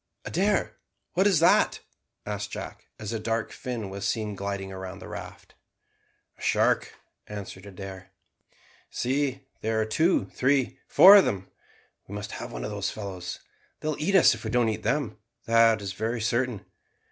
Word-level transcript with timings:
"Adair, 0.25 0.77
what 1.13 1.27
is 1.27 1.37
that?" 1.37 1.79
asked 2.25 2.49
Jack, 2.49 2.87
as 2.97 3.13
a 3.13 3.19
dark 3.19 3.51
fin 3.51 3.87
was 3.87 4.07
seen 4.07 4.33
gliding 4.33 4.71
round 4.71 4.99
the 4.99 5.07
raft. 5.07 5.53
"A 6.39 6.41
shark," 6.41 6.95
answered 7.27 7.67
Adair. 7.67 8.09
"See, 8.89 9.45
there 9.61 9.79
are 9.79 9.85
two, 9.85 10.25
three, 10.33 10.79
four 10.87 11.17
of 11.17 11.25
them. 11.25 11.51
We 12.07 12.15
must 12.15 12.31
have 12.31 12.51
one 12.51 12.63
of 12.65 12.71
those 12.71 12.89
fellows. 12.89 13.41
They 13.79 13.89
will 13.89 14.01
eat 14.01 14.15
us 14.15 14.33
if 14.33 14.43
we 14.43 14.49
don't 14.49 14.69
eat 14.69 14.81
them, 14.81 15.19
that 15.45 15.83
is 15.83 15.93
very 15.93 16.19
certain. 16.19 16.65